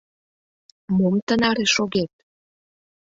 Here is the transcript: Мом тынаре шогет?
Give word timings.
Мом 0.95 1.15
тынаре 1.27 1.65
шогет? 1.75 2.11